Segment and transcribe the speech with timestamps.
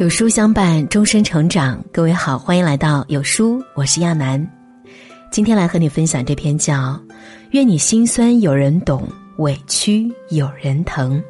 [0.00, 1.78] 有书相伴，终身成长。
[1.92, 4.42] 各位好，欢迎来到有书，我是亚楠。
[5.30, 6.74] 今天来和你分享这篇叫
[7.50, 11.22] 《愿你心酸有人懂，委屈有人疼》。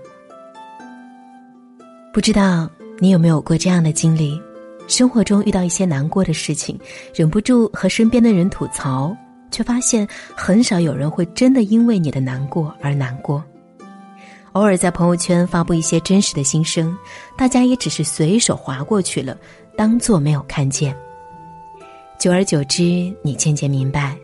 [2.12, 2.70] 不知道
[3.00, 4.40] 你有没有过这样的经历？
[4.86, 6.78] 生活中遇到一些难过的事情，
[7.12, 9.12] 忍不住和身边的人吐槽，
[9.50, 10.06] 却发现
[10.36, 13.44] 很少有人会真的因为你的难过而难过。
[14.52, 16.96] 偶尔在朋友圈发布一些真实的心声，
[17.36, 19.36] 大家也只是随手划过去了，
[19.76, 20.94] 当做没有看见。
[22.18, 22.82] 久而久之，
[23.22, 24.16] 你渐渐明白，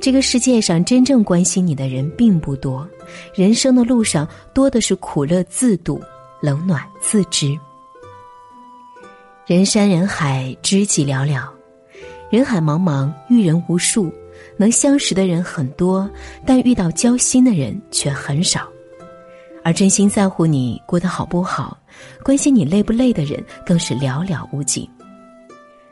[0.00, 2.86] 这个世界上真正关心你的人并不多，
[3.32, 6.02] 人生的路上多的是苦乐自度，
[6.42, 7.56] 冷暖自知。
[9.46, 11.48] 人山人海，知己寥寥，
[12.28, 14.12] 人海茫茫，遇人无数，
[14.56, 16.10] 能相识的人很多，
[16.44, 18.68] 但遇到交心的人却很少。
[19.62, 21.76] 而真心在乎你过得好不好，
[22.22, 24.88] 关心你累不累的人更是寥寥无几。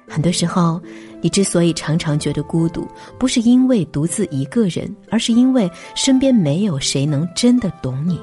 [0.09, 0.81] 很多时候，
[1.21, 2.89] 你之所以常常觉得孤独，
[3.19, 8.19] 不是因为独自一个人，而是因为身边没有谁能真的懂你。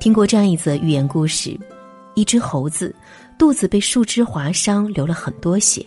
[0.00, 1.58] 听过这样一则寓言故事：
[2.14, 2.94] 一只猴子
[3.38, 5.84] 肚子被树枝划伤，流了很多血。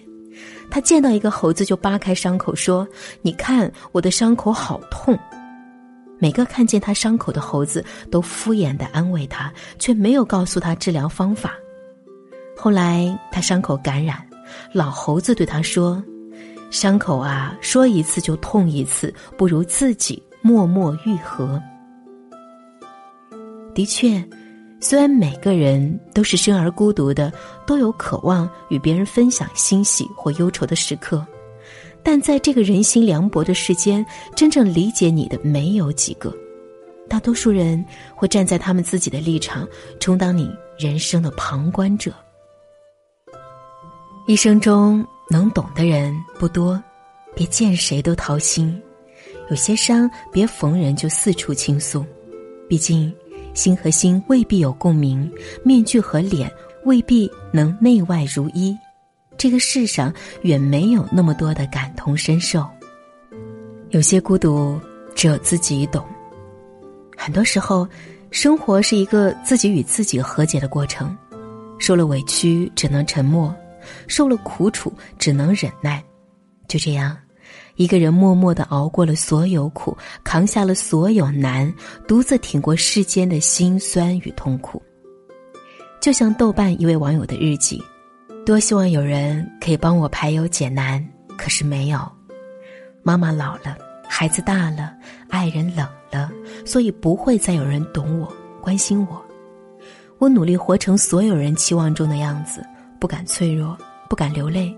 [0.70, 2.88] 他见到一个猴子就扒开伤口说
[3.23, 5.17] ：“你看我的伤口好痛。”
[6.22, 11.55] 每个看见他伤口的猴子都敷衍的安慰他，却没有告诉他治疗方法。
[12.55, 14.23] 后来他伤口感染，
[14.72, 16.02] 老猴子对他说
[16.69, 21.59] ：“伤口啊，说一次就痛一次，不如自己默默愈合。”
[23.73, 24.23] 的确，
[24.80, 27.33] 虽然每个人都是生而孤独的，
[27.66, 31.25] 都有渴望与别人分享欣喜或忧愁的时刻。
[32.03, 36.33] 但在这个人心凉薄的世间，真正理解你的没有几个。
[37.08, 37.83] 大多数人
[38.16, 39.67] 会站在他们自己的立场，
[39.99, 40.49] 充当你
[40.80, 42.13] 人生的旁观者。
[44.27, 46.81] 一生中能懂的人不多，
[47.36, 48.81] 别见谁都掏心。
[49.49, 52.05] 有些伤，别逢人就四处倾诉。
[52.70, 53.14] 毕竟，
[53.53, 55.30] 心和心未必有共鸣，
[55.65, 56.49] 面具和脸
[56.86, 58.73] 未必能内外如一。
[59.41, 60.13] 这个世上
[60.43, 62.63] 远没有那么多的感同身受，
[63.89, 64.79] 有些孤独
[65.15, 66.05] 只有自己懂。
[67.17, 67.87] 很多时候，
[68.29, 71.17] 生活是一个自己与自己和解的过程，
[71.79, 73.52] 受了委屈只能沉默，
[74.05, 76.03] 受了苦楚只能忍耐。
[76.67, 77.17] 就这样，
[77.77, 81.73] 一个人默默的熬过了所有苦，扛下了所有难，
[82.08, 84.79] 独自挺过世间的辛酸与痛苦。
[85.99, 87.83] 就像豆瓣一位网友的日记。
[88.43, 91.05] 多希望有人可以帮我排忧解难，
[91.37, 91.99] 可是没有。
[93.03, 93.77] 妈妈老了，
[94.09, 94.93] 孩子大了，
[95.29, 96.29] 爱人冷了，
[96.65, 98.27] 所以不会再有人懂我、
[98.59, 99.23] 关心我。
[100.17, 102.65] 我努力活成所有人期望中的样子，
[102.99, 103.77] 不敢脆弱，
[104.09, 104.75] 不敢流泪，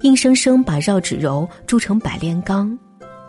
[0.00, 2.76] 硬生生把绕指柔铸成百炼钢。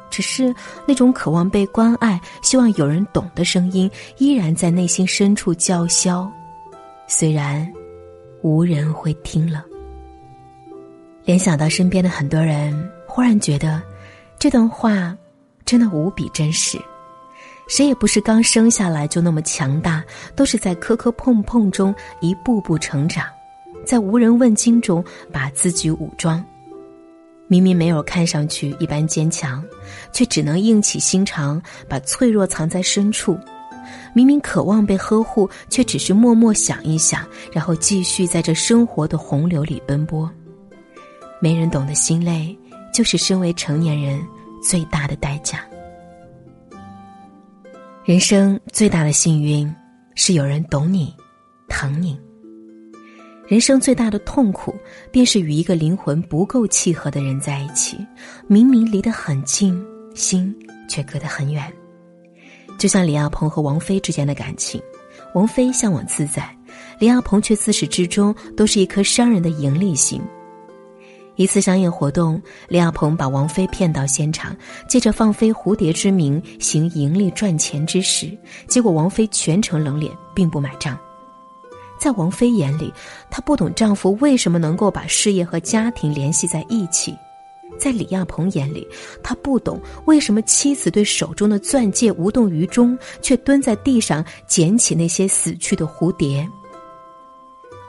[0.10, 0.54] 只是
[0.86, 6.32] 那种渴望被关爱、希望有人懂的声音，依然在内心深处叫嚣，
[7.08, 7.70] 虽然
[8.42, 9.66] 无人会听了。
[11.26, 13.82] 联想到身边的很多人，忽然觉得，
[14.38, 15.18] 这段话
[15.64, 16.78] 真的无比真实。
[17.70, 20.04] 谁也不是刚生下来就那么强大，
[20.36, 23.26] 都是在磕磕碰碰中一步步成长，
[23.86, 26.44] 在无人问津中把自己武装。
[27.48, 29.64] 明明没有看上去一般坚强，
[30.12, 33.40] 却只能硬起心肠把脆弱藏在深处。
[34.14, 40.30] 明明渴望被呵护，却只是默默想一想，然后继续在这生活的洪流里奔波。
[41.44, 42.58] 没人懂的心累，
[42.94, 44.26] 就是身为成年人
[44.62, 45.60] 最大的代价。
[48.06, 49.70] 人生最大的幸运，
[50.16, 51.14] 是有人懂你、
[51.68, 52.18] 疼你。
[53.46, 54.74] 人生最大的痛苦，
[55.12, 57.98] 便是与一个灵魂不够契合的人在一起，
[58.48, 60.56] 明明离得很近，心
[60.88, 61.70] 却隔得很远。
[62.78, 64.82] 就像李亚鹏和王菲之间的感情，
[65.36, 66.58] 王菲向往自在，
[67.00, 70.22] 李亚鹏却自始至终都是一颗商人的盈利心。
[71.36, 74.56] 一次商业活动，李亚鹏把王菲骗到现场，
[74.88, 78.38] 借着放飞蝴蝶之名行盈利赚钱之实，
[78.68, 80.98] 结果王菲全程冷脸，并不买账。
[82.00, 82.94] 在王菲眼里，
[83.32, 87.14] 她不懂丈夫为什么能够把事业和家庭联系在一起；
[87.80, 88.88] 在李亚鹏眼里，
[89.24, 96.48] 他不懂为什么妻子对手中的钻戒无动于衷，却蹲在地上捡起那些死去的蝴蝶。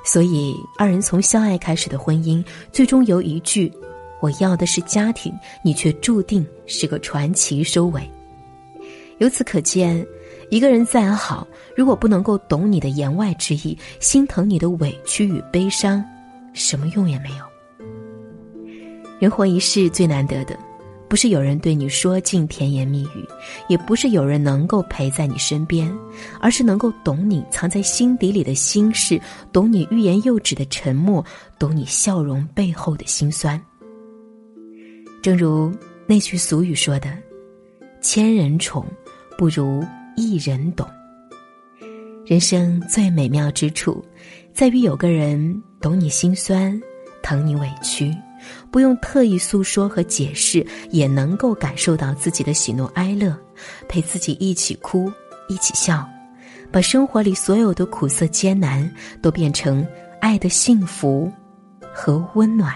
[0.05, 3.73] 所以，二人从相爱开始的婚姻，最终由一句
[4.21, 5.33] “我要的是家庭”，
[5.65, 8.09] 你却注定是个传奇收尾。
[9.19, 10.07] 由此可见，
[10.51, 16.05] 一个人再好，如果不能够懂你的言外之意，心疼你的委屈与悲伤，
[16.53, 17.45] 什么用也没有。
[19.19, 20.59] 人活一世，最难得的，
[21.09, 23.25] 不是有人对你说尽甜言蜜语，
[23.69, 25.93] 也不是有人能够陪在你身边，
[26.41, 29.21] 而是能够懂你藏在心底里的心事，
[29.53, 31.25] 懂你欲言又止的沉默，
[31.59, 33.61] 懂你笑容背后的辛酸。
[35.23, 35.73] 正如
[36.07, 37.09] 那句俗语说的
[38.03, 38.85] ：“千人宠，
[39.39, 39.85] 不如
[40.17, 40.87] 一人懂。”
[42.27, 44.03] 人生最美妙之处，
[44.53, 46.81] 在于有个人懂你心酸，
[47.23, 48.15] 疼你委屈。
[48.71, 53.37] 不用特意诉说和解释，也能够感受到自己的喜怒哀乐，
[53.89, 55.11] 陪自己一起哭，
[55.49, 56.07] 一起笑，
[56.71, 58.91] 把生活里所有的苦涩艰难
[59.23, 59.87] 都变成
[60.21, 61.31] 爱的幸福
[61.93, 62.75] 和温暖。